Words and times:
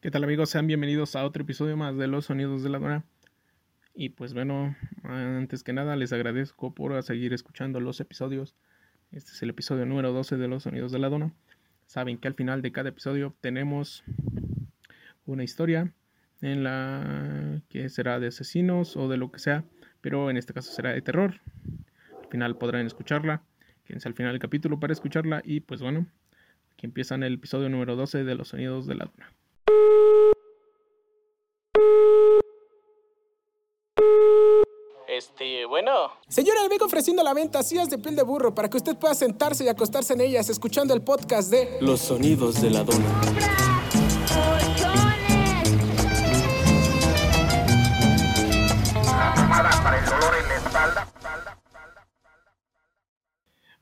¿Qué 0.00 0.12
tal 0.12 0.22
amigos? 0.22 0.50
Sean 0.50 0.68
bienvenidos 0.68 1.16
a 1.16 1.24
otro 1.24 1.42
episodio 1.42 1.76
más 1.76 1.96
de 1.96 2.06
Los 2.06 2.26
Sonidos 2.26 2.62
de 2.62 2.68
la 2.68 2.78
Dona. 2.78 3.04
Y 3.96 4.10
pues 4.10 4.32
bueno, 4.32 4.76
antes 5.02 5.64
que 5.64 5.72
nada 5.72 5.96
les 5.96 6.12
agradezco 6.12 6.72
por 6.72 7.02
seguir 7.02 7.32
escuchando 7.32 7.80
los 7.80 7.98
episodios. 7.98 8.54
Este 9.10 9.32
es 9.32 9.42
el 9.42 9.50
episodio 9.50 9.86
número 9.86 10.12
12 10.12 10.36
de 10.36 10.46
Los 10.46 10.62
Sonidos 10.62 10.92
de 10.92 11.00
la 11.00 11.08
Dona. 11.08 11.32
Saben 11.88 12.16
que 12.16 12.28
al 12.28 12.34
final 12.34 12.62
de 12.62 12.70
cada 12.70 12.90
episodio 12.90 13.34
tenemos 13.40 14.04
una 15.26 15.42
historia 15.42 15.92
en 16.42 16.62
la 16.62 17.60
que 17.68 17.88
será 17.88 18.20
de 18.20 18.28
asesinos 18.28 18.96
o 18.96 19.08
de 19.08 19.16
lo 19.16 19.32
que 19.32 19.40
sea, 19.40 19.64
pero 20.00 20.30
en 20.30 20.36
este 20.36 20.54
caso 20.54 20.70
será 20.70 20.92
de 20.92 21.02
terror. 21.02 21.40
Al 22.22 22.28
final 22.30 22.56
podrán 22.56 22.86
escucharla. 22.86 23.42
Quédense 23.84 24.06
al 24.06 24.14
final 24.14 24.30
del 24.30 24.40
capítulo 24.40 24.78
para 24.78 24.92
escucharla 24.92 25.42
y 25.44 25.58
pues 25.58 25.82
bueno, 25.82 26.06
aquí 26.74 26.86
empieza 26.86 27.16
el 27.16 27.34
episodio 27.34 27.68
número 27.68 27.96
12 27.96 28.22
de 28.22 28.34
Los 28.36 28.46
Sonidos 28.46 28.86
de 28.86 28.94
la 28.94 29.06
Dona. 29.06 29.32
Este, 35.18 35.66
bueno. 35.66 36.12
Señora, 36.28 36.62
le 36.62 36.68
vengo 36.68 36.84
ofreciendo 36.84 37.24
la 37.24 37.34
venta 37.34 37.60
sillas 37.64 37.90
de 37.90 37.98
piel 37.98 38.14
de 38.14 38.22
burro 38.22 38.54
para 38.54 38.70
que 38.70 38.76
usted 38.76 38.96
pueda 38.96 39.16
sentarse 39.16 39.64
y 39.64 39.68
acostarse 39.68 40.12
en 40.12 40.20
ellas 40.20 40.48
escuchando 40.48 40.94
el 40.94 41.02
podcast 41.02 41.50
de 41.50 41.78
Los 41.80 42.02
sonidos 42.02 42.62
de 42.62 42.70
la 42.70 42.84
dona. 42.84 43.20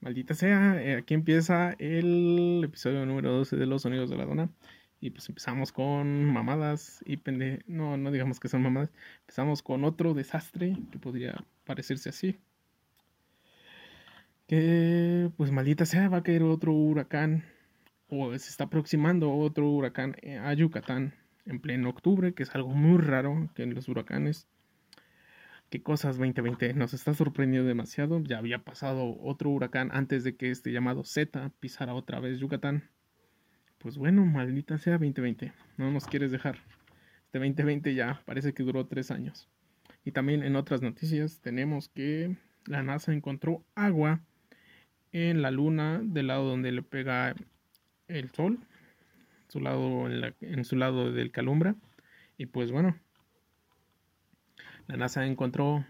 Maldita 0.00 0.34
sea, 0.34 0.80
eh, 0.80 0.96
aquí 0.96 1.12
empieza 1.12 1.74
el 1.78 2.62
episodio 2.64 3.04
número 3.04 3.30
12 3.32 3.56
de 3.56 3.66
Los 3.66 3.82
Sonidos 3.82 4.08
de 4.08 4.16
la 4.16 4.24
Dona. 4.24 4.48
Y 5.00 5.10
pues 5.10 5.28
empezamos 5.28 5.72
con 5.72 6.24
mamadas 6.24 7.02
y 7.04 7.18
pende... 7.18 7.62
No, 7.66 7.96
no 7.96 8.10
digamos 8.10 8.40
que 8.40 8.48
son 8.48 8.62
mamadas. 8.62 8.90
Empezamos 9.20 9.62
con 9.62 9.84
otro 9.84 10.14
desastre 10.14 10.76
que 10.90 10.98
podría 10.98 11.44
parecerse 11.64 12.08
así. 12.08 12.38
Que 14.46 15.30
pues 15.36 15.50
maldita 15.50 15.84
sea, 15.86 16.08
va 16.08 16.18
a 16.18 16.22
caer 16.22 16.42
otro 16.42 16.72
huracán. 16.72 17.44
O 18.08 18.30
se 18.30 18.50
está 18.50 18.64
aproximando 18.64 19.32
otro 19.32 19.68
huracán 19.68 20.16
a 20.42 20.54
Yucatán 20.54 21.14
en 21.44 21.60
pleno 21.60 21.90
octubre, 21.90 22.34
que 22.34 22.42
es 22.44 22.54
algo 22.54 22.70
muy 22.70 22.98
raro 22.98 23.50
que 23.54 23.64
en 23.64 23.74
los 23.74 23.88
huracanes. 23.88 24.48
¿Qué 25.70 25.82
cosas 25.82 26.16
2020? 26.16 26.74
Nos 26.74 26.94
está 26.94 27.12
sorprendiendo 27.12 27.66
demasiado. 27.68 28.20
Ya 28.22 28.38
había 28.38 28.64
pasado 28.64 29.18
otro 29.20 29.50
huracán 29.50 29.90
antes 29.92 30.22
de 30.24 30.36
que 30.36 30.50
este 30.50 30.72
llamado 30.72 31.04
Z 31.04 31.50
pisara 31.60 31.94
otra 31.94 32.20
vez 32.20 32.38
Yucatán 32.38 32.88
pues 33.86 33.98
bueno, 33.98 34.26
maldita 34.26 34.78
sea 34.78 34.94
2020, 34.94 35.52
no 35.76 35.92
nos 35.92 36.06
quieres 36.06 36.32
dejar. 36.32 36.58
Este 37.26 37.38
2020 37.38 37.94
ya 37.94 38.20
parece 38.24 38.52
que 38.52 38.64
duró 38.64 38.88
tres 38.88 39.12
años. 39.12 39.48
Y 40.04 40.10
también 40.10 40.42
en 40.42 40.56
otras 40.56 40.82
noticias 40.82 41.38
tenemos 41.40 41.88
que 41.88 42.36
la 42.64 42.82
NASA 42.82 43.12
encontró 43.12 43.64
agua 43.76 44.22
en 45.12 45.40
la 45.40 45.52
luna 45.52 46.00
del 46.02 46.26
lado 46.26 46.48
donde 46.48 46.72
le 46.72 46.82
pega 46.82 47.36
el 48.08 48.32
sol, 48.32 48.58
su 49.46 49.60
lado 49.60 50.10
en, 50.10 50.34
en 50.40 50.64
su 50.64 50.74
lado 50.74 51.12
del 51.12 51.30
calumbra. 51.30 51.76
Y 52.38 52.46
pues 52.46 52.72
bueno, 52.72 52.98
la 54.88 54.96
NASA 54.96 55.24
encontró 55.26 55.86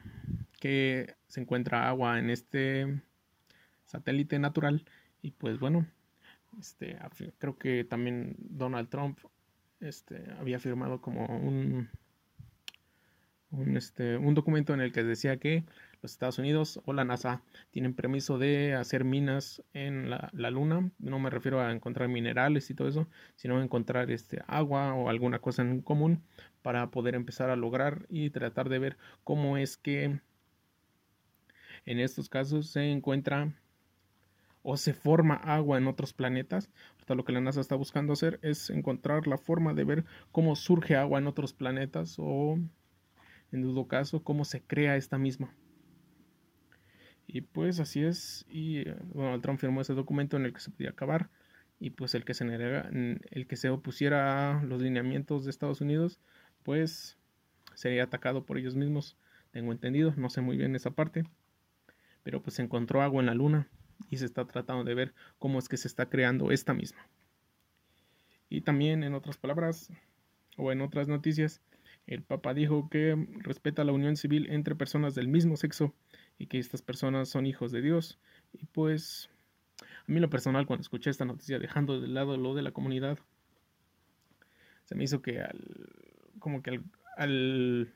que 0.61 1.15
se 1.29 1.41
encuentra 1.41 1.89
agua 1.89 2.19
en 2.19 2.29
este 2.29 3.01
satélite 3.87 4.39
natural. 4.39 4.85
Y 5.23 5.31
pues 5.31 5.59
bueno, 5.59 5.87
este, 6.59 6.99
creo 7.39 7.59
que 7.59 7.85
también 7.85 8.37
Donald 8.39 8.89
Trump 8.89 9.19
este, 9.81 10.25
había 10.39 10.59
firmado 10.59 11.01
como 11.01 11.27
un, 11.27 11.89
este, 13.75 14.17
un 14.17 14.35
documento 14.35 14.75
en 14.75 14.81
el 14.81 14.93
que 14.93 15.03
decía 15.05 15.39
que 15.39 15.65
los 16.03 16.13
Estados 16.13 16.39
Unidos 16.39 16.81
o 16.85 16.93
la 16.93 17.05
NASA 17.05 17.43
tienen 17.71 17.95
permiso 17.95 18.39
de 18.39 18.75
hacer 18.75 19.05
minas 19.05 19.63
en 19.73 20.11
la, 20.11 20.31
la, 20.33 20.51
Luna. 20.51 20.91
No 20.99 21.19
me 21.19 21.31
refiero 21.31 21.61
a 21.61 21.73
encontrar 21.73 22.09
minerales 22.09 22.71
y 22.71 22.75
todo 22.75 22.89
eso, 22.89 23.09
sino 23.35 23.59
a 23.59 23.63
encontrar 23.63 24.11
este, 24.11 24.43
agua 24.47 24.95
o 24.95 25.09
alguna 25.09 25.39
cosa 25.41 25.63
en 25.63 25.81
común 25.81 26.23
para 26.63 26.91
poder 26.91 27.15
empezar 27.15 27.51
a 27.51 27.57
lograr 27.57 28.07
y 28.09 28.31
tratar 28.31 28.69
de 28.69 28.79
ver 28.79 28.97
cómo 29.25 29.57
es 29.57 29.77
que 29.77 30.21
en 31.87 32.01
estos 32.01 32.29
casos 32.29 32.69
se 32.69 32.91
encuentra 32.91 33.53
o 34.69 34.77
se 34.77 34.95
forma 34.95 35.37
agua 35.37 35.79
en 35.79 35.87
otros 35.87 36.13
planetas. 36.13 36.71
Lo 37.07 37.25
que 37.25 37.31
la 37.31 37.41
NASA 37.41 37.61
está 37.61 37.77
buscando 37.77 38.15
hacer 38.15 38.41
es 38.43 38.69
encontrar 38.69 39.29
la 39.29 39.39
forma 39.39 39.75
de 39.75 39.85
ver 39.85 40.05
cómo 40.33 40.57
surge 40.57 40.97
agua 40.97 41.21
en 41.21 41.29
otros 41.29 41.53
planetas 41.53 42.17
o, 42.19 42.59
en 43.53 43.63
todo 43.63 43.87
caso, 43.87 44.25
cómo 44.25 44.45
se 44.45 44.61
crea 44.61 44.97
esta 44.97 45.19
misma. 45.19 45.55
Y 47.29 47.43
pues 47.43 47.79
así 47.79 48.03
es. 48.03 48.45
Y 48.49 48.83
Donald 49.15 49.41
Trump 49.41 49.61
firmó 49.61 49.83
ese 49.83 49.95
documento 49.95 50.37
en 50.37 50.47
el 50.47 50.53
que 50.53 50.59
se 50.59 50.73
podía 50.73 50.91
acabar. 50.91 51.31
Y 51.79 51.91
pues 51.91 52.17
el 52.17 52.25
que 52.25 52.35
se 52.35 52.45
el 52.45 53.47
que 53.47 53.57
se 53.57 53.71
opusiera 53.71 54.59
a 54.59 54.65
los 54.65 54.83
lineamientos 54.83 55.45
de 55.45 55.51
Estados 55.51 55.81
Unidos, 55.81 56.19
pues 56.65 57.19
sería 57.75 58.03
atacado 58.03 58.45
por 58.45 58.59
ellos 58.59 58.75
mismos. 58.75 59.17
Tengo 59.53 59.71
entendido, 59.71 60.13
no 60.17 60.29
sé 60.29 60.41
muy 60.41 60.57
bien 60.57 60.75
esa 60.75 60.91
parte. 60.91 61.23
Pero 62.25 62.43
pues 62.43 62.57
se 62.57 62.63
encontró 62.63 63.01
agua 63.03 63.21
en 63.21 63.27
la 63.27 63.35
luna 63.35 63.69
y 64.11 64.19
se 64.19 64.25
está 64.25 64.45
tratando 64.47 64.85
de 64.85 64.95
ver 64.95 65.15
cómo 65.39 65.59
es 65.59 65.69
que 65.69 65.77
se 65.77 65.89
está 65.89 66.09
creando 66.09 66.51
esta 66.51 66.75
misma. 66.75 67.07
Y 68.49 68.61
también 68.61 69.03
en 69.03 69.15
otras 69.15 69.37
palabras 69.37 69.91
o 70.57 70.73
en 70.73 70.81
otras 70.81 71.09
noticias, 71.09 71.61
el 72.07 72.23
Papa 72.23 72.55
dijo 72.55 72.89
que 72.89 73.17
respeta 73.39 73.85
la 73.85 73.93
unión 73.93 74.17
civil 74.17 74.47
entre 74.51 74.77
personas 74.77 75.15
del 75.15 75.29
mismo 75.29 75.57
sexo 75.57 75.93
y 76.39 76.47
que 76.47 76.59
estas 76.59 76.83
personas 76.83 77.29
son 77.29 77.47
hijos 77.47 77.73
de 77.73 77.83
Dios. 77.83 78.19
Y 78.53 78.67
pues 78.67 79.29
a 79.81 80.13
mí 80.13 80.21
lo 80.21 80.31
personal 80.31 80.67
cuando 80.67 80.83
escuché 80.83 81.11
esta 81.11 81.25
noticia 81.25 81.59
dejando 81.59 82.01
de 82.01 82.09
lado 82.09 82.37
lo 82.37 82.55
de 82.55 82.63
la 82.63 82.71
comunidad, 82.71 83.19
se 84.85 84.95
me 84.95 85.05
hizo 85.05 85.21
que 85.21 85.41
al 85.41 85.61
como 86.39 86.63
que 86.63 86.71
al, 86.71 86.85
al 87.17 87.93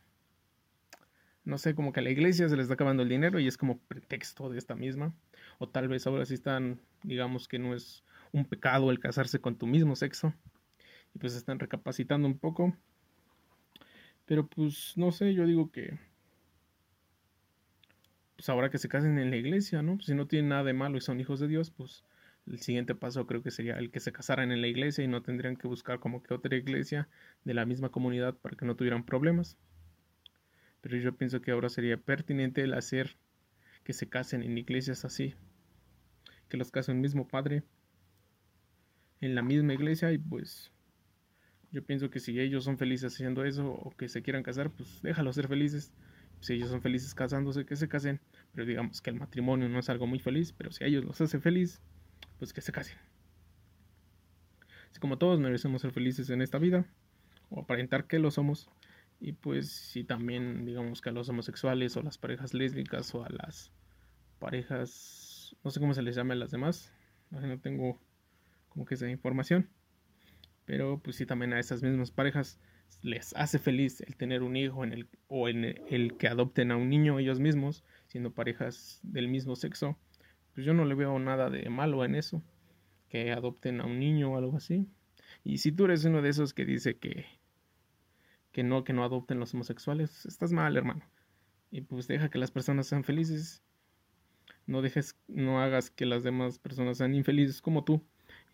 no 1.44 1.58
sé, 1.58 1.74
como 1.74 1.92
que 1.92 2.00
a 2.00 2.02
la 2.02 2.10
iglesia 2.10 2.48
se 2.48 2.56
les 2.56 2.64
está 2.64 2.74
acabando 2.74 3.04
el 3.04 3.08
dinero 3.08 3.38
y 3.38 3.46
es 3.46 3.56
como 3.56 3.78
pretexto 3.78 4.50
de 4.50 4.58
esta 4.58 4.74
misma 4.74 5.14
o 5.60 5.69
tal 5.69 5.88
vez 5.88 6.06
ahora 6.06 6.25
sí 6.25 6.34
están, 6.34 6.81
digamos 7.03 7.47
que 7.47 7.59
no 7.59 7.75
es 7.75 8.03
un 8.32 8.47
pecado 8.47 8.91
el 8.91 8.98
casarse 8.98 9.41
con 9.41 9.56
tu 9.56 9.66
mismo 9.66 9.94
sexo, 9.94 10.32
y 11.15 11.19
pues 11.19 11.37
están 11.37 11.59
recapacitando 11.59 12.26
un 12.26 12.38
poco. 12.38 12.75
Pero 14.25 14.47
pues 14.48 14.94
no 14.97 15.12
sé, 15.12 15.34
yo 15.34 15.44
digo 15.47 15.71
que 15.71 15.98
pues 18.37 18.48
ahora 18.48 18.71
que 18.71 18.78
se 18.78 18.88
casen 18.88 19.19
en 19.19 19.31
la 19.31 19.37
iglesia, 19.37 19.82
¿no? 19.82 20.00
si 20.00 20.15
no 20.15 20.26
tienen 20.26 20.48
nada 20.48 20.65
de 20.65 20.72
malo 20.72 20.97
y 20.97 21.03
son 21.03 21.21
hijos 21.21 21.41
de 21.41 21.48
Dios, 21.48 21.71
pues 21.71 22.04
el 22.47 22.59
siguiente 22.60 22.94
paso 22.94 23.27
creo 23.27 23.42
que 23.42 23.50
sería 23.50 23.77
el 23.77 23.91
que 23.91 24.00
se 24.00 24.12
casaran 24.12 24.50
en 24.50 24.62
la 24.62 24.66
iglesia 24.66 25.04
y 25.04 25.09
no 25.09 25.21
tendrían 25.21 25.56
que 25.56 25.69
buscar 25.69 26.00
como 26.00 26.22
que 26.22 26.32
otra 26.32 26.56
iglesia 26.56 27.06
de 27.44 27.53
la 27.53 27.66
misma 27.66 27.91
comunidad 27.91 28.34
para 28.34 28.56
que 28.56 28.65
no 28.65 28.77
tuvieran 28.77 29.04
problemas. 29.04 29.59
Pero 30.81 30.97
yo 30.97 31.15
pienso 31.15 31.42
que 31.42 31.50
ahora 31.50 31.69
sería 31.69 31.98
pertinente 31.98 32.62
el 32.62 32.72
hacer 32.72 33.19
que 33.84 33.92
se 33.92 34.09
casen 34.09 34.42
en 34.42 34.56
iglesias 34.56 35.04
así, 35.04 35.34
que 36.50 36.58
los 36.58 36.70
case 36.70 36.92
un 36.92 37.00
mismo 37.00 37.26
padre 37.26 37.62
en 39.22 39.34
la 39.34 39.42
misma 39.42 39.72
iglesia 39.72 40.12
y 40.12 40.18
pues 40.18 40.70
yo 41.72 41.84
pienso 41.84 42.10
que 42.10 42.18
si 42.18 42.38
ellos 42.40 42.64
son 42.64 42.76
felices 42.76 43.14
haciendo 43.14 43.44
eso 43.44 43.70
o 43.70 43.90
que 43.96 44.08
se 44.08 44.22
quieran 44.22 44.42
casar, 44.42 44.70
pues 44.70 45.00
déjalos 45.02 45.36
ser 45.36 45.46
felices. 45.46 45.92
Si 46.40 46.54
ellos 46.54 46.68
son 46.68 46.82
felices 46.82 47.14
casándose, 47.14 47.64
que 47.64 47.76
se 47.76 47.88
casen. 47.88 48.20
Pero 48.52 48.66
digamos 48.66 49.00
que 49.00 49.10
el 49.10 49.16
matrimonio 49.16 49.68
no 49.68 49.78
es 49.78 49.88
algo 49.88 50.06
muy 50.06 50.18
feliz, 50.18 50.52
pero 50.52 50.72
si 50.72 50.82
a 50.82 50.88
ellos 50.88 51.04
los 51.04 51.20
hace 51.20 51.38
feliz, 51.38 51.80
pues 52.38 52.52
que 52.52 52.60
se 52.60 52.72
casen. 52.72 52.98
Así 54.90 54.98
como 54.98 55.16
todos 55.18 55.38
merecemos 55.38 55.82
ser 55.82 55.92
felices 55.92 56.28
en 56.30 56.42
esta 56.42 56.58
vida, 56.58 56.84
o 57.50 57.60
aparentar 57.60 58.06
que 58.06 58.18
lo 58.18 58.32
somos. 58.32 58.68
Y 59.20 59.32
pues 59.32 59.70
si 59.70 60.03
también 60.03 60.64
digamos 60.64 61.00
que 61.00 61.10
a 61.10 61.12
los 61.12 61.28
homosexuales 61.28 61.96
o 61.96 62.03
las 62.03 62.18
parejas 62.18 62.53
lésbicas 62.53 63.14
o 63.14 63.24
a 63.24 63.28
las 63.28 63.70
parejas 64.41 65.40
no 65.64 65.70
sé 65.70 65.80
cómo 65.80 65.94
se 65.94 66.02
les 66.02 66.16
llama 66.16 66.34
a 66.34 66.36
las 66.36 66.50
demás, 66.50 66.92
no 67.30 67.58
tengo 67.60 68.00
como 68.68 68.84
que 68.84 68.94
esa 68.94 69.08
información, 69.08 69.68
pero 70.64 70.98
pues 70.98 71.16
sí 71.16 71.26
también 71.26 71.52
a 71.52 71.60
esas 71.60 71.82
mismas 71.82 72.10
parejas 72.10 72.60
les 73.02 73.34
hace 73.34 73.58
feliz 73.58 74.00
el 74.02 74.16
tener 74.16 74.42
un 74.42 74.56
hijo 74.56 74.84
en 74.84 74.92
el, 74.92 75.08
o 75.28 75.48
en 75.48 75.64
el, 75.64 76.16
que 76.16 76.28
adopten 76.28 76.70
a 76.70 76.76
un 76.76 76.88
niño 76.88 77.18
ellos 77.18 77.41
mismos, 77.41 77.84
siendo 78.06 78.32
parejas 78.32 79.00
del 79.02 79.28
mismo 79.28 79.56
sexo, 79.56 79.98
pues 80.54 80.66
yo 80.66 80.74
no 80.74 80.84
le 80.84 80.94
veo 80.94 81.18
nada 81.18 81.50
de 81.50 81.68
malo 81.70 82.04
en 82.04 82.14
eso, 82.14 82.42
que 83.08 83.32
adopten 83.32 83.80
a 83.80 83.86
un 83.86 83.98
niño 83.98 84.32
o 84.32 84.36
algo 84.36 84.56
así. 84.56 84.86
Y 85.44 85.58
si 85.58 85.72
tú 85.72 85.86
eres 85.86 86.04
uno 86.04 86.22
de 86.22 86.28
esos 86.28 86.53
que 86.53 86.64
dice 86.64 86.98
que, 86.98 87.26
que 88.53 88.62
no, 88.62 88.84
que 88.84 88.92
no 88.92 89.04
adopten 89.04 89.41
los 89.41 89.54
homosexuales, 89.54 90.26
estás 90.26 90.53
mal, 90.53 90.76
hermano. 90.76 91.04
Y 91.70 91.82
pues 91.82 92.08
deja 92.08 92.30
que 92.30 92.38
las 92.38 92.50
personas 92.50 92.86
sean 92.86 93.04
felices 93.04 93.62
no 94.70 94.82
dejes, 94.82 95.16
no 95.26 95.60
hagas 95.60 95.90
que 95.90 96.06
las 96.06 96.22
demás 96.22 96.60
personas 96.60 96.98
sean 96.98 97.14
infelices 97.14 97.60
como 97.60 97.82
tú. 97.82 98.02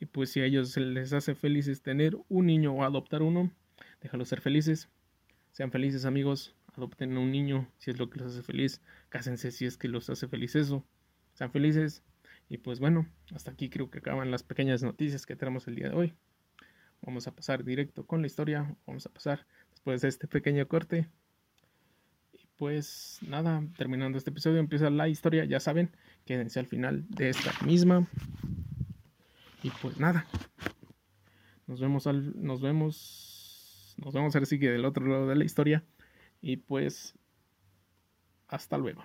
Y 0.00 0.06
pues 0.06 0.30
si 0.30 0.40
a 0.40 0.46
ellos 0.46 0.70
se 0.70 0.80
les 0.80 1.12
hace 1.12 1.34
felices 1.34 1.82
tener 1.82 2.16
un 2.30 2.46
niño 2.46 2.72
o 2.72 2.84
adoptar 2.84 3.22
uno, 3.22 3.50
déjalos 4.00 4.28
ser 4.28 4.40
felices. 4.40 4.88
Sean 5.52 5.70
felices 5.70 6.06
amigos, 6.06 6.54
adopten 6.74 7.18
un 7.18 7.30
niño 7.30 7.68
si 7.76 7.90
es 7.90 7.98
lo 7.98 8.08
que 8.08 8.18
los 8.18 8.32
hace 8.32 8.42
feliz, 8.42 8.80
cásense 9.10 9.50
si 9.50 9.66
es 9.66 9.76
que 9.76 9.88
los 9.88 10.08
hace 10.08 10.26
feliz 10.26 10.56
eso. 10.56 10.86
Sean 11.34 11.50
felices. 11.50 12.02
Y 12.48 12.58
pues 12.58 12.80
bueno, 12.80 13.06
hasta 13.34 13.50
aquí 13.50 13.68
creo 13.68 13.90
que 13.90 13.98
acaban 13.98 14.30
las 14.30 14.42
pequeñas 14.42 14.82
noticias 14.82 15.26
que 15.26 15.36
tenemos 15.36 15.68
el 15.68 15.74
día 15.74 15.90
de 15.90 15.96
hoy. 15.96 16.14
Vamos 17.02 17.26
a 17.26 17.34
pasar 17.34 17.62
directo 17.62 18.06
con 18.06 18.22
la 18.22 18.26
historia. 18.26 18.74
Vamos 18.86 19.04
a 19.04 19.10
pasar 19.10 19.46
después 19.70 20.00
de 20.00 20.08
este 20.08 20.26
pequeño 20.28 20.66
corte. 20.66 21.08
Pues 22.56 23.18
nada, 23.20 23.62
terminando 23.76 24.16
este 24.16 24.30
episodio 24.30 24.58
empieza 24.58 24.88
la 24.88 25.08
historia. 25.08 25.44
Ya 25.44 25.60
saben, 25.60 25.90
quédense 26.24 26.58
al 26.58 26.66
final 26.66 27.04
de 27.08 27.28
esta 27.28 27.52
misma. 27.64 28.06
Y 29.62 29.70
pues 29.82 29.98
nada. 29.98 30.26
Nos 31.66 31.80
vemos 31.80 32.06
al. 32.06 32.32
Nos 32.42 32.60
vemos. 32.60 33.94
Nos 33.98 34.14
vemos 34.14 34.34
ahora 34.34 34.46
sí 34.46 34.58
que 34.58 34.70
del 34.70 34.84
otro 34.84 35.06
lado 35.06 35.28
de 35.28 35.36
la 35.36 35.44
historia. 35.44 35.84
Y 36.40 36.56
pues. 36.56 37.14
Hasta 38.48 38.78
luego. 38.78 39.02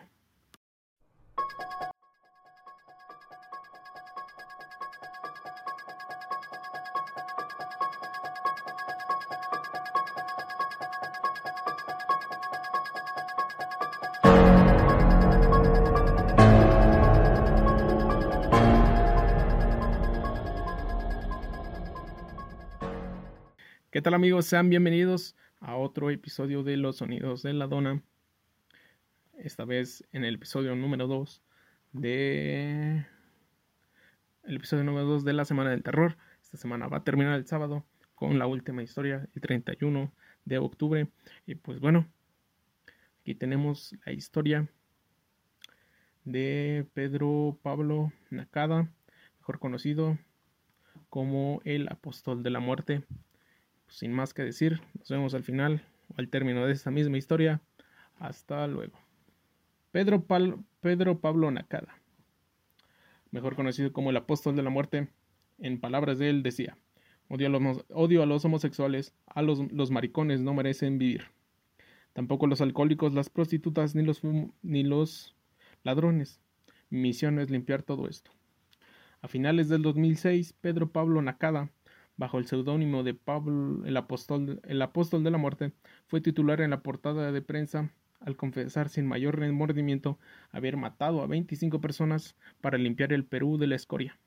¿Qué 23.91 24.01
tal 24.01 24.13
amigos? 24.13 24.45
Sean 24.45 24.69
bienvenidos 24.69 25.35
a 25.59 25.75
otro 25.75 26.11
episodio 26.11 26.63
de 26.63 26.77
Los 26.77 26.95
Sonidos 26.95 27.43
de 27.43 27.51
la 27.51 27.67
Dona. 27.67 28.01
Esta 29.38 29.65
vez 29.65 30.07
en 30.13 30.23
el 30.23 30.35
episodio 30.35 30.73
número 30.77 31.07
2 31.07 31.43
de... 31.91 33.05
El 34.43 34.55
episodio 34.55 34.85
número 34.85 35.07
2 35.07 35.25
de 35.25 35.33
la 35.33 35.43
Semana 35.43 35.71
del 35.71 35.83
Terror. 35.83 36.15
Esta 36.41 36.55
semana 36.55 36.88
va 36.88 36.99
a 36.99 37.03
terminar 37.03 37.33
el 37.33 37.45
sábado 37.45 37.85
con 38.15 38.39
la 38.39 38.47
última 38.47 38.81
historia, 38.81 39.27
el 39.35 39.41
31 39.41 40.13
de 40.45 40.57
octubre. 40.57 41.09
Y 41.45 41.55
pues 41.55 41.81
bueno, 41.81 42.07
aquí 43.19 43.35
tenemos 43.35 43.94
la 44.05 44.13
historia 44.13 44.69
de 46.23 46.87
Pedro 46.94 47.59
Pablo 47.61 48.13
Nakada, 48.29 48.89
mejor 49.39 49.59
conocido 49.59 50.17
como 51.09 51.61
el 51.65 51.89
apóstol 51.89 52.41
de 52.41 52.51
la 52.51 52.61
muerte 52.61 53.03
sin 53.91 54.13
más 54.13 54.33
que 54.33 54.41
decir, 54.41 54.81
nos 54.97 55.09
vemos 55.09 55.33
al 55.33 55.43
final 55.43 55.83
o 56.07 56.15
al 56.17 56.29
término 56.29 56.65
de 56.65 56.71
esta 56.71 56.91
misma 56.91 57.17
historia. 57.17 57.61
Hasta 58.17 58.65
luego. 58.67 58.97
Pedro, 59.91 60.25
Pedro 60.79 61.19
Pablo 61.19 61.51
Nakada, 61.51 61.99
mejor 63.31 63.55
conocido 63.55 63.91
como 63.91 64.09
el 64.09 64.17
apóstol 64.17 64.55
de 64.55 64.63
la 64.63 64.69
muerte, 64.69 65.09
en 65.59 65.79
palabras 65.79 66.17
de 66.19 66.29
él 66.29 66.41
decía, 66.41 66.77
odio 67.27 67.47
a 67.47 67.49
los, 67.49 67.85
odio 67.89 68.23
a 68.23 68.25
los 68.25 68.45
homosexuales, 68.45 69.13
a 69.27 69.41
los, 69.41 69.59
los 69.71 69.91
maricones 69.91 70.39
no 70.39 70.53
merecen 70.53 70.97
vivir. 70.97 71.25
Tampoco 72.13 72.47
los 72.47 72.61
alcohólicos, 72.61 73.13
las 73.13 73.29
prostitutas, 73.29 73.95
ni 73.95 74.03
los, 74.03 74.21
ni 74.61 74.83
los 74.83 75.35
ladrones. 75.83 76.39
Mi 76.89 77.01
misión 77.01 77.39
es 77.39 77.49
limpiar 77.49 77.83
todo 77.83 78.07
esto. 78.07 78.31
A 79.21 79.27
finales 79.27 79.67
del 79.67 79.81
2006, 79.81 80.53
Pedro 80.53 80.91
Pablo 80.91 81.21
Nakada 81.21 81.69
bajo 82.21 82.38
el 82.38 82.45
seudónimo 82.45 83.01
de 83.01 83.15
Pablo 83.15 83.83
el 83.83 83.97
apóstol, 83.97 84.62
el 84.63 84.79
apóstol 84.83 85.23
de 85.23 85.31
la 85.31 85.39
muerte, 85.39 85.71
fue 86.06 86.21
titular 86.21 86.62
en 86.62 86.69
la 86.69 86.83
portada 86.83 87.31
de 87.31 87.41
prensa 87.41 87.91
al 88.19 88.35
confesar 88.38 88.89
sin 88.89 89.07
mayor 89.07 89.39
remordimiento 89.39 90.19
haber 90.51 90.77
matado 90.77 91.23
a 91.23 91.25
25 91.25 91.81
personas 91.81 92.35
para 92.62 92.77
limpiar 92.77 93.12
el 93.12 93.25
Perú 93.25 93.57
de 93.57 93.65
la 93.65 93.75
escoria 93.75 94.19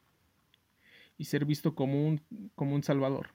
y 1.16 1.26
ser 1.26 1.44
visto 1.44 1.76
como 1.76 2.04
un, 2.04 2.20
como 2.56 2.74
un 2.74 2.82
salvador. 2.82 3.28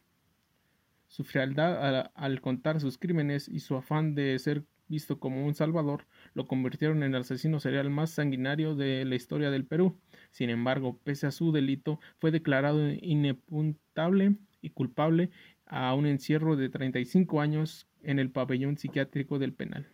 Su 1.07 1.23
frialdad 1.23 2.11
al, 2.13 2.41
contar 2.41 2.81
sus 2.81 2.97
crímenes 2.97 3.47
y 3.47 3.61
su 3.61 3.77
afán 3.77 4.13
de 4.13 4.37
ser 4.39 4.65
visto 4.89 5.21
como 5.21 5.45
un 5.45 5.55
salvador 5.55 6.05
lo 6.33 6.47
convirtieron 6.47 7.03
en 7.03 7.15
el 7.15 7.21
asesino 7.21 7.61
serial 7.61 7.89
más 7.89 8.09
sanguinario 8.09 8.75
de 8.75 9.05
la 9.05 9.15
historia 9.15 9.51
del 9.51 9.65
Perú. 9.65 9.97
Sin 10.31 10.49
embargo, 10.49 10.99
pese 11.05 11.27
a 11.27 11.31
su 11.31 11.53
delito, 11.53 12.01
fue 12.19 12.31
declarado 12.31 12.91
inepuntable 12.91 14.35
y 14.61 14.71
culpable 14.71 15.29
a 15.65 15.93
un 15.93 16.05
encierro 16.05 16.55
de 16.55 16.69
35 16.69 17.41
años 17.41 17.87
en 18.03 18.19
el 18.19 18.31
pabellón 18.31 18.77
psiquiátrico 18.77 19.39
del 19.39 19.53
penal. 19.53 19.87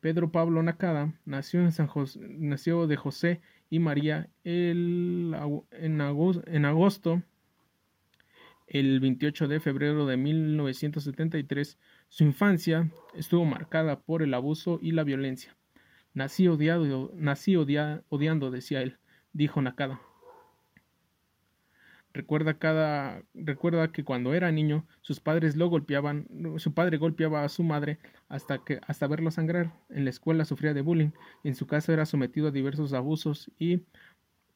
Pedro 0.00 0.30
Pablo 0.30 0.62
Nakada 0.62 1.14
nació, 1.24 1.60
en 1.60 1.72
San 1.72 1.88
nació 2.38 2.86
de 2.86 2.96
José 2.96 3.40
y 3.70 3.78
María 3.78 4.28
el, 4.44 5.34
en, 5.70 6.00
agosto, 6.02 6.42
en 6.46 6.64
agosto, 6.66 7.22
el 8.66 9.00
28 9.00 9.48
de 9.48 9.60
febrero 9.60 10.04
de 10.06 10.16
1973. 10.16 11.78
Su 12.08 12.24
infancia 12.24 12.90
estuvo 13.14 13.44
marcada 13.46 14.00
por 14.00 14.22
el 14.22 14.34
abuso 14.34 14.78
y 14.82 14.92
la 14.92 15.04
violencia. 15.04 15.56
Nací 16.12 16.48
odiado, 16.48 17.10
nací 17.14 17.56
odiando, 17.56 18.50
decía 18.50 18.82
él, 18.82 18.98
dijo 19.32 19.62
Nakada. 19.62 20.00
Recuerda 22.14 22.54
cada 22.60 23.24
recuerda 23.34 23.90
que 23.90 24.04
cuando 24.04 24.34
era 24.34 24.52
niño 24.52 24.86
sus 25.02 25.18
padres 25.18 25.56
lo 25.56 25.68
golpeaban, 25.68 26.28
su 26.58 26.72
padre 26.72 26.96
golpeaba 26.96 27.42
a 27.42 27.48
su 27.48 27.64
madre 27.64 27.98
hasta 28.28 28.58
que 28.58 28.80
hasta 28.86 29.08
verlo 29.08 29.32
sangrar. 29.32 29.72
En 29.90 30.04
la 30.04 30.10
escuela 30.10 30.44
sufría 30.44 30.74
de 30.74 30.80
bullying, 30.82 31.10
en 31.42 31.56
su 31.56 31.66
casa 31.66 31.92
era 31.92 32.06
sometido 32.06 32.48
a 32.48 32.50
diversos 32.52 32.92
abusos 32.92 33.50
y 33.58 33.82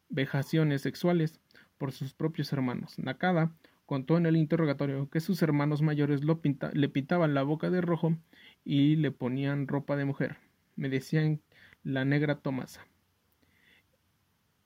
vejaciones 0.08 0.82
sexuales 0.82 1.40
por 1.78 1.90
sus 1.90 2.14
propios 2.14 2.52
hermanos. 2.52 2.96
Nakada 2.96 3.52
contó 3.86 4.16
en 4.18 4.26
el 4.26 4.36
interrogatorio 4.36 5.10
que 5.10 5.18
sus 5.18 5.42
hermanos 5.42 5.82
mayores 5.82 6.22
lo 6.22 6.40
le 6.74 6.88
pintaban 6.88 7.34
la 7.34 7.42
boca 7.42 7.70
de 7.70 7.80
rojo 7.80 8.16
y 8.64 8.94
le 8.94 9.10
ponían 9.10 9.66
ropa 9.66 9.96
de 9.96 10.04
mujer. 10.04 10.36
Me 10.76 10.88
decían 10.88 11.40
la 11.82 12.04
negra 12.04 12.36
Tomasa 12.36 12.86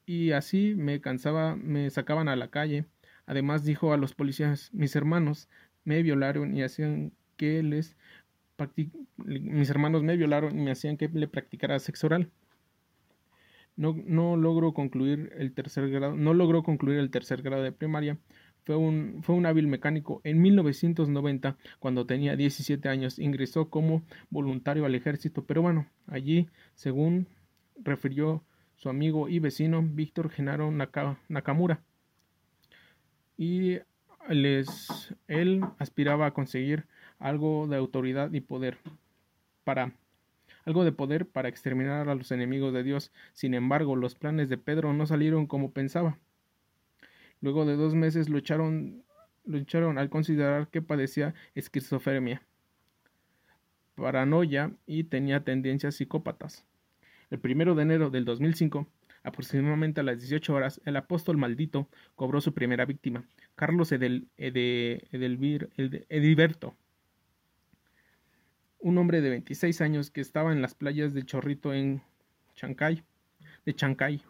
y 0.07 0.33
así 0.33 0.75
me 0.77 1.01
cansaba, 1.01 1.57
me 1.57 1.91
sacaban 1.91 2.29
a 2.29 2.37
la 2.37 2.51
calle. 2.51 2.87
Además 3.27 3.65
dijo 3.65 3.93
a 3.93 3.97
los 3.97 4.15
policías, 4.15 4.73
mis 4.73 4.97
hermanos 4.97 5.49
me 5.85 6.03
violaron 6.03 6.57
y 6.57 6.63
hacían 6.63 7.13
que 7.37 7.63
les 7.63 7.97
mis 9.17 9.71
hermanos 9.71 10.03
me 10.05 10.17
violaron 10.17 10.57
y 10.59 10.63
me 10.63 10.71
hacían 10.71 10.97
que 10.97 11.09
le 11.09 11.27
practicara 11.27 11.79
sexo 11.79 12.07
oral. 12.07 12.31
No, 13.75 13.97
no 14.07 14.37
logró 14.37 14.75
concluir 14.75 15.33
el 15.37 15.53
tercer 15.53 15.91
grado, 15.91 16.15
no 16.15 16.35
logró 16.35 16.63
concluir 16.63 16.99
el 16.99 17.11
tercer 17.11 17.43
grado 17.43 17.63
de 17.63 17.73
primaria. 17.73 18.19
Fue 18.65 18.77
un, 18.77 19.23
fue 19.23 19.35
un 19.35 19.47
hábil 19.47 19.67
mecánico. 19.67 20.21
En 20.23 20.41
1990, 20.41 21.57
cuando 21.81 22.07
tenía 22.07 22.37
17 22.37 22.89
años, 22.89 23.19
ingresó 23.19 23.71
como 23.71 24.03
voluntario 24.31 24.85
al 24.85 24.95
ejército 24.95 25.45
peruano. 25.45 25.89
Allí, 26.07 26.49
según 26.75 27.27
refirió 27.83 28.45
su 28.83 28.89
amigo 28.89 29.29
y 29.29 29.39
vecino 29.39 29.81
Víctor 29.81 30.29
Genaro 30.29 30.73
Nakamura. 31.29 31.85
Y 33.39 33.79
él 35.29 35.65
aspiraba 35.79 36.27
a 36.27 36.35
conseguir 36.35 36.87
algo 37.21 37.69
de 37.69 37.77
autoridad 37.77 38.33
y 38.33 38.41
poder 38.41 38.79
para 39.63 39.93
algo 40.65 40.83
de 40.83 40.91
poder 40.91 41.29
para 41.29 41.49
exterminar 41.49 42.09
a 42.09 42.17
los 42.17 42.33
enemigos 42.33 42.73
de 42.73 42.83
Dios. 42.83 43.13
Sin 43.35 43.55
embargo, 43.55 43.95
los 43.95 44.17
planes 44.17 44.49
de 44.49 44.59
Pedro 44.59 44.93
no 44.93 45.07
salieron 45.07 45.47
como 45.47 45.71
pensaba. 45.71 46.19
Luego 47.41 47.65
de 47.65 47.77
dos 47.77 47.95
meses 47.95 48.29
lo 48.29 48.39
echaron 48.39 49.05
al 49.47 50.11
considerar 50.11 50.67
que 50.71 50.83
padecía 50.83 51.35
esquizofrenia, 51.55 52.43
paranoia 53.95 54.73
y 54.87 55.05
tenía 55.05 55.45
tendencias 55.45 55.95
psicópatas. 55.95 56.67
El 57.33 57.41
primero 57.41 57.75
de 57.75 57.83
enero 57.85 58.11
del 58.11 58.27
2005, 58.27 58.87
aproximadamente 59.23 60.01
a 60.03 60.05
las 60.05 60.21
18 60.21 60.53
horas, 60.53 60.83
el 60.85 60.97
apóstol 60.99 61.39
maldito 61.39 61.89
cobró 62.15 62.43
su 62.43 62.53
primera 62.53 62.85
víctima, 62.85 63.25
Carlos 63.55 63.91
Edel, 63.91 64.29
Ediberto, 66.11 66.77
un 68.81 68.99
hombre 68.99 69.23
de 69.23 69.31
26 69.31 69.81
años 69.81 70.11
que 70.11 70.21
estaba 70.21 70.53
en 70.53 70.61
las 70.61 70.75
playas 70.75 71.15
de 71.15 71.23
Chorrito 71.23 71.73
en 71.73 72.03
Chancay, 72.55 73.03
de 73.65 73.75
Chancay, 73.75 74.21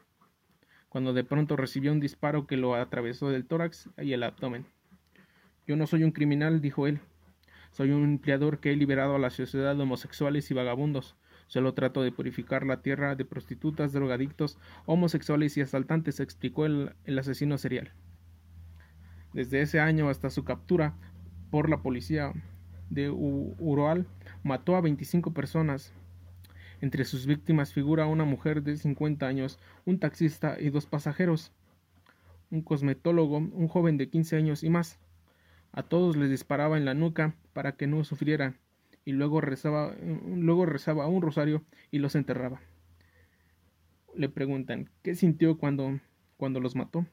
cuando 0.88 1.12
de 1.12 1.25
pronto 1.25 1.56
recibió 1.56 1.90
un 1.90 1.99
disparo 1.99 2.47
que 2.47 2.56
lo 2.56 2.76
atravesó 2.76 3.30
del 3.30 3.47
tórax 3.47 3.90
y 3.99 4.12
el 4.12 4.23
abdomen. 4.23 4.64
Yo 5.66 5.75
no 5.75 5.88
soy 5.88 6.04
un 6.04 6.12
criminal, 6.12 6.61
dijo 6.61 6.87
él. 6.87 7.00
Soy 7.73 7.90
un 7.90 8.04
empleador 8.04 8.61
que 8.61 8.71
he 8.71 8.76
liberado 8.76 9.16
a 9.16 9.18
la 9.18 9.30
sociedad 9.30 9.75
de 9.75 9.82
homosexuales 9.82 10.49
y 10.52 10.54
vagabundos. 10.54 11.16
Solo 11.52 11.75
trato 11.75 12.02
de 12.02 12.12
purificar 12.12 12.64
la 12.64 12.80
tierra 12.80 13.14
de 13.14 13.26
prostitutas, 13.26 13.92
drogadictos, 13.92 14.56
homosexuales 14.87 15.54
y 15.59 15.61
asaltantes, 15.61 16.18
explicó 16.18 16.64
el, 16.64 16.94
asesino 17.18 17.59
serial. 17.59 17.92
Desde 19.35 19.61
ese 19.61 19.78
año 19.78 20.09
hasta 20.09 20.30
su 20.30 20.44
captura, 20.44 20.94
por 21.50 21.68
la 21.68 21.82
policía 21.82 22.32
de 22.88 23.11
Uroal 23.11 24.06
mató 24.42 24.76
a 24.76 24.80
25 24.80 25.35
personas. 25.35 25.92
Entre 26.80 27.04
sus 27.04 27.26
víctimas 27.26 27.75
figura 27.75 28.06
una 28.06 28.25
mujer 28.25 28.62
de 28.62 28.78
50 28.78 29.26
años, 29.26 29.59
un 29.85 29.99
taxista 29.99 30.56
y 30.59 30.71
dos 30.71 30.87
pasajeros, 30.87 31.52
un 32.50 32.62
cosmetólogo, 32.62 33.37
un 33.37 33.68
joven 33.68 33.99
de 33.99 34.09
15 34.09 34.37
años 34.37 34.64
y 34.64 34.71
más. 34.71 35.00
A 35.71 35.82
todos 35.82 36.16
les 36.16 36.30
disparaba 36.30 36.78
en 36.78 36.87
la 36.87 36.94
nuca 36.94 37.35
para 37.52 37.73
que 37.73 37.87
no 37.87 38.04
sufrieran 38.04 38.56
y 39.04 39.12
luego 39.12 39.40
rezaba, 39.40 39.94
luego 40.26 40.66
rezaba 40.66 41.06
un 41.06 41.23
rosario 41.23 41.64
y 41.90 41.99
los 41.99 42.14
enterraba. 42.14 42.61
Le 44.14 44.28
preguntan, 44.28 44.90
¿qué 45.02 45.14
sintió 45.14 45.59
cuando, 45.59 45.99
cuando 46.37 46.61
los 46.61 46.76
mató? 46.76 47.06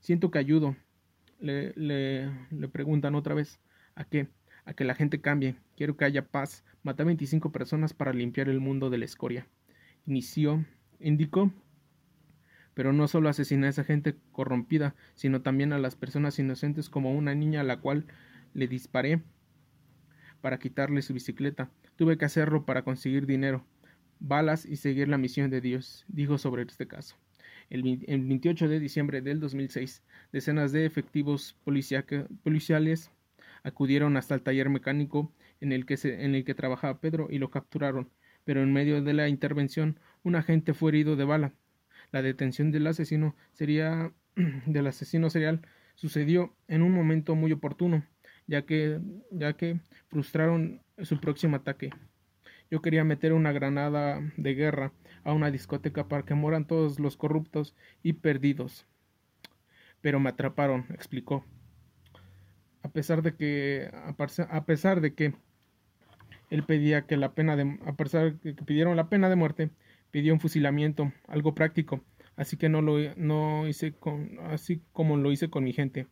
Siento 0.00 0.30
que 0.30 0.38
ayudo. 0.38 0.76
Le, 1.40 1.72
le, 1.76 2.68
preguntan 2.68 3.14
otra 3.14 3.34
vez, 3.34 3.60
¿a 3.94 4.04
qué? 4.04 4.28
A 4.64 4.72
que 4.74 4.84
la 4.84 4.94
gente 4.94 5.20
cambie. 5.20 5.56
Quiero 5.76 5.96
que 5.96 6.04
haya 6.04 6.26
paz. 6.26 6.64
Maté 6.82 7.02
a 7.02 7.06
25 7.06 7.52
personas 7.52 7.92
para 7.92 8.12
limpiar 8.12 8.48
el 8.48 8.60
mundo 8.60 8.88
de 8.88 8.98
la 8.98 9.04
escoria. 9.04 9.46
Inició, 10.06 10.64
indicó, 11.00 11.50
pero 12.74 12.92
no 12.92 13.08
solo 13.08 13.28
asesiné 13.28 13.66
a 13.66 13.70
esa 13.70 13.84
gente 13.84 14.16
corrompida, 14.32 14.94
sino 15.14 15.42
también 15.42 15.72
a 15.72 15.78
las 15.78 15.96
personas 15.96 16.38
inocentes 16.38 16.88
como 16.88 17.12
una 17.12 17.34
niña 17.34 17.60
a 17.60 17.64
la 17.64 17.80
cual 17.80 18.06
le 18.52 18.68
disparé 18.68 19.22
para 20.44 20.58
quitarle 20.58 21.00
su 21.00 21.14
bicicleta. 21.14 21.70
Tuve 21.96 22.18
que 22.18 22.26
hacerlo 22.26 22.66
para 22.66 22.82
conseguir 22.82 23.24
dinero, 23.24 23.64
balas 24.20 24.66
y 24.66 24.76
seguir 24.76 25.08
la 25.08 25.16
misión 25.16 25.48
de 25.48 25.62
Dios, 25.62 26.04
dijo 26.06 26.36
sobre 26.36 26.64
este 26.64 26.86
caso. 26.86 27.16
El, 27.70 27.82
28 27.82 28.68
de 28.68 28.78
diciembre 28.78 29.22
del 29.22 29.40
2006, 29.40 30.02
decenas 30.32 30.70
de 30.70 30.84
efectivos 30.84 31.56
policiales 31.64 33.10
acudieron 33.62 34.18
hasta 34.18 34.34
el 34.34 34.42
taller 34.42 34.68
mecánico 34.68 35.32
en 35.62 35.72
el, 35.72 35.86
que 35.86 35.96
en 36.02 36.34
el 36.34 36.44
que 36.44 36.54
trabajaba 36.54 37.00
Pedro 37.00 37.28
y 37.30 37.38
lo 37.38 37.50
capturaron, 37.50 38.10
pero 38.44 38.62
en 38.62 38.70
medio 38.70 39.00
de 39.00 39.14
la 39.14 39.30
intervención 39.30 39.98
un 40.24 40.36
agente 40.36 40.74
fue 40.74 40.90
herido 40.90 41.16
de 41.16 41.24
bala. 41.24 41.54
La 42.12 42.20
detención 42.20 42.70
del 42.70 42.86
asesino 42.86 43.34
sería 43.54 44.12
del 44.66 44.88
asesino 44.88 45.30
serial 45.30 45.62
sucedió 45.94 46.54
en 46.68 46.82
un 46.82 46.92
momento 46.92 47.34
muy 47.34 47.50
oportuno 47.50 48.04
ya 48.46 48.62
que, 48.62 49.00
ya 49.30 49.54
que 49.54 49.80
frustraron 50.08 50.80
su 51.02 51.20
próximo 51.20 51.56
ataque. 51.56 51.90
Yo 52.70 52.82
quería 52.82 53.04
meter 53.04 53.32
una 53.32 53.52
granada 53.52 54.20
de 54.36 54.54
guerra 54.54 54.92
a 55.22 55.32
una 55.32 55.50
discoteca 55.50 56.08
para 56.08 56.24
que 56.24 56.34
mueran 56.34 56.66
todos 56.66 56.98
los 56.98 57.16
corruptos 57.16 57.74
y 58.02 58.14
perdidos. 58.14 58.86
Pero 60.00 60.20
me 60.20 60.30
atraparon, 60.30 60.86
explicó. 60.90 61.44
A 62.82 62.88
pesar 62.88 63.22
de 63.22 63.34
que, 63.34 63.90
a 64.50 64.64
pesar 64.64 65.00
de 65.00 65.14
que 65.14 65.34
él 66.50 66.64
pedía 66.64 67.06
que 67.06 67.16
la 67.16 67.34
pena 67.34 67.56
de, 67.56 67.78
a 67.86 67.94
pesar 67.94 68.34
de 68.38 68.54
que 68.54 68.62
pidieron 68.62 68.96
la 68.96 69.08
pena 69.08 69.28
de 69.28 69.36
muerte, 69.36 69.70
pidió 70.10 70.34
un 70.34 70.40
fusilamiento, 70.40 71.12
algo 71.26 71.54
práctico, 71.54 72.04
así 72.36 72.56
que 72.56 72.68
no 72.68 72.82
lo 72.82 72.98
no 73.16 73.66
hice 73.66 73.92
con, 73.92 74.38
así 74.40 74.82
como 74.92 75.16
lo 75.16 75.32
hice 75.32 75.48
con 75.48 75.64
mi 75.64 75.72
gente. 75.72 76.06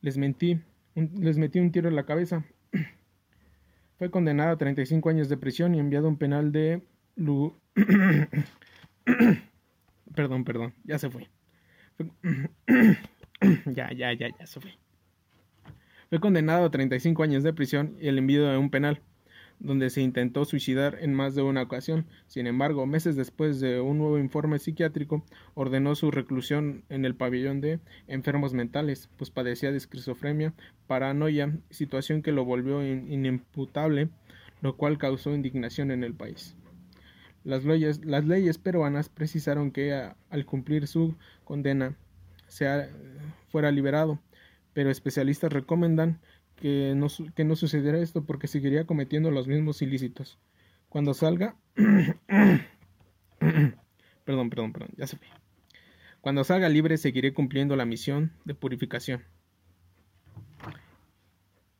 Les 0.00 0.18
mentí 0.18 0.60
les 0.96 1.38
metí 1.38 1.60
un 1.60 1.70
tiro 1.70 1.88
en 1.88 1.96
la 1.96 2.04
cabeza. 2.04 2.44
Fue 3.98 4.10
condenado 4.10 4.50
a 4.52 4.58
35 4.58 5.08
años 5.08 5.28
de 5.28 5.36
prisión 5.36 5.74
y 5.74 5.78
enviado 5.78 6.06
a 6.06 6.10
un 6.10 6.18
penal 6.18 6.52
de... 6.52 6.82
perdón, 10.14 10.44
perdón, 10.44 10.74
ya 10.84 10.98
se 10.98 11.08
fue. 11.08 11.28
ya, 13.66 13.90
ya, 13.92 14.12
ya, 14.12 14.28
ya 14.38 14.46
se 14.46 14.60
fue. 14.60 14.72
Fue 16.10 16.20
condenado 16.20 16.66
a 16.66 16.70
35 16.70 17.22
años 17.22 17.42
de 17.42 17.52
prisión 17.52 17.96
y 18.00 18.08
el 18.08 18.18
envío 18.18 18.50
a 18.50 18.58
un 18.58 18.70
penal 18.70 19.00
donde 19.58 19.90
se 19.90 20.02
intentó 20.02 20.44
suicidar 20.44 20.98
en 21.00 21.14
más 21.14 21.34
de 21.34 21.42
una 21.42 21.62
ocasión. 21.62 22.06
Sin 22.26 22.46
embargo, 22.46 22.86
meses 22.86 23.16
después 23.16 23.60
de 23.60 23.80
un 23.80 23.98
nuevo 23.98 24.18
informe 24.18 24.58
psiquiátrico, 24.58 25.24
ordenó 25.54 25.94
su 25.94 26.10
reclusión 26.10 26.84
en 26.88 27.04
el 27.04 27.14
pabellón 27.14 27.60
de 27.60 27.80
enfermos 28.06 28.52
mentales, 28.52 29.08
pues 29.16 29.30
padecía 29.30 29.70
de 29.70 29.78
esquizofrenia, 29.78 30.54
paranoia, 30.86 31.56
situación 31.70 32.22
que 32.22 32.32
lo 32.32 32.44
volvió 32.44 32.86
inimputable, 32.86 34.08
lo 34.60 34.76
cual 34.76 34.98
causó 34.98 35.34
indignación 35.34 35.90
en 35.90 36.04
el 36.04 36.14
país. 36.14 36.56
Las 37.44 37.64
leyes, 37.64 38.58
peruanas 38.58 39.08
precisaron 39.08 39.70
que 39.70 39.92
al 40.30 40.46
cumplir 40.46 40.88
su 40.88 41.14
condena 41.44 41.96
sea, 42.48 42.90
fuera 43.48 43.70
liberado, 43.70 44.18
pero 44.72 44.90
especialistas 44.90 45.52
recomiendan 45.52 46.18
que 46.56 46.94
no, 46.96 47.08
que 47.34 47.56
sucediera 47.56 47.98
esto 47.98 48.24
porque 48.24 48.48
seguiría 48.48 48.86
cometiendo 48.86 49.30
los 49.30 49.46
mismos 49.46 49.82
ilícitos. 49.82 50.38
Cuando 50.88 51.14
salga... 51.14 51.56
perdón, 54.24 54.50
perdón, 54.50 54.72
perdón, 54.72 54.90
ya 54.96 55.06
se 55.06 55.16
fue. 55.16 55.28
Cuando 56.20 56.42
salga 56.42 56.68
libre 56.68 56.96
seguiré 56.98 57.32
cumpliendo 57.32 57.76
la 57.76 57.84
misión 57.84 58.32
de 58.44 58.54
purificación. 58.54 59.22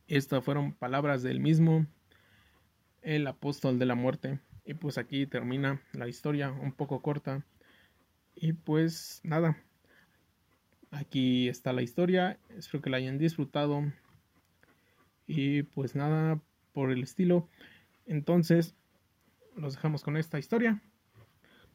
Estas 0.06 0.45
fueron 0.45 0.73
palabras 0.73 1.25
del 1.25 1.40
mismo, 1.40 1.87
el 3.02 3.26
apóstol 3.26 3.80
de 3.80 3.87
la 3.87 3.97
muerte. 3.97 4.38
Y 4.64 4.75
pues 4.75 4.99
aquí 4.99 5.26
termina 5.26 5.80
la 5.92 6.06
historia 6.06 6.52
un 6.52 6.73
poco 6.73 7.02
corta. 7.02 7.45
Y 8.37 8.52
pues 8.52 9.21
nada, 9.25 9.56
aquí 10.90 11.49
está 11.49 11.73
la 11.73 11.83
historia. 11.83 12.38
Espero 12.50 12.83
que 12.83 12.90
la 12.90 12.99
hayan 12.99 13.18
disfrutado. 13.18 13.83
Y 15.26 15.62
pues 15.62 15.95
nada 15.95 16.40
por 16.73 16.90
el 16.90 17.02
estilo. 17.02 17.49
Entonces, 18.06 18.75
los 19.56 19.75
dejamos 19.75 20.02
con 20.02 20.16
esta 20.16 20.38
historia. 20.38 20.83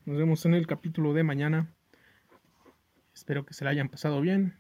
Nos 0.06 0.18
vemos 0.18 0.46
en 0.46 0.54
el 0.54 0.68
capítulo 0.68 1.14
de 1.14 1.24
mañana. 1.24 1.72
Espero 3.14 3.46
que 3.46 3.54
se 3.54 3.66
la 3.66 3.72
hayan 3.72 3.90
pasado 3.90 4.22
bien 4.22 4.56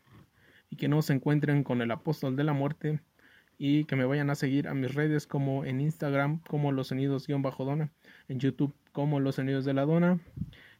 y 0.70 0.76
que 0.76 0.88
no 0.88 1.02
se 1.02 1.14
encuentren 1.14 1.64
con 1.64 1.82
el 1.82 1.92
apóstol 1.92 2.36
de 2.36 2.44
la 2.44 2.54
muerte 2.54 3.00
y 3.58 3.86
que 3.86 3.96
me 3.96 4.06
vayan 4.06 4.30
a 4.32 4.36
seguir 4.36 4.68
a 4.68 4.74
mis 4.74 4.96
redes 4.96 5.28
como 5.28 5.66
en 5.66 5.82
Instagram 5.82 6.40
como 6.48 6.72
los 6.72 6.88
sonidos-dona, 6.88 7.92
en 8.28 8.40
YouTube 8.40 8.74
como 8.92 9.20
los 9.20 9.36
sonidos 9.36 9.66
de 9.66 9.74
la 9.74 9.86
dona 9.86 10.20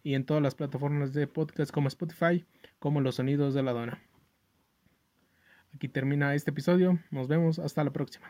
y 0.04 0.16
en 0.16 0.26
todas 0.26 0.42
las 0.42 0.56
plataformas 0.56 1.14
de 1.14 1.28
podcast 1.28 1.72
como 1.72 1.88
Spotify 1.88 2.46
como 2.80 3.02
los 3.02 3.16
sonidos 3.16 3.54
de 3.54 3.64
la 3.64 3.74
dona. 3.74 4.02
Aquí 5.74 5.88
termina 5.88 6.36
este 6.36 6.52
episodio. 6.52 7.00
Nos 7.12 7.28
vemos. 7.28 7.60
Hasta 7.60 7.84
la 7.84 7.92
próxima. 7.92 8.28